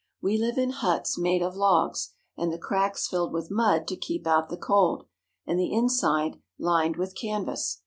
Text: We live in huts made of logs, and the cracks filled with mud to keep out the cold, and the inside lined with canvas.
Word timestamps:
We 0.19 0.35
live 0.35 0.57
in 0.57 0.71
huts 0.71 1.19
made 1.19 1.43
of 1.43 1.55
logs, 1.55 2.09
and 2.35 2.51
the 2.51 2.57
cracks 2.57 3.07
filled 3.07 3.31
with 3.31 3.51
mud 3.51 3.87
to 3.89 3.95
keep 3.95 4.25
out 4.25 4.49
the 4.49 4.57
cold, 4.57 5.05
and 5.45 5.59
the 5.59 5.71
inside 5.71 6.41
lined 6.57 6.95
with 6.95 7.13
canvas. 7.13 7.77